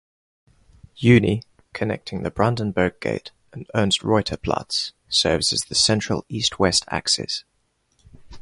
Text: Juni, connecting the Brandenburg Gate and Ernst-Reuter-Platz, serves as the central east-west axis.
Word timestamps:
Juni, 0.97 1.43
connecting 1.73 2.23
the 2.23 2.31
Brandenburg 2.31 2.99
Gate 2.99 3.29
and 3.53 3.69
Ernst-Reuter-Platz, 3.75 4.93
serves 5.09 5.53
as 5.53 5.65
the 5.65 5.75
central 5.75 6.25
east-west 6.27 6.85
axis. 6.87 7.43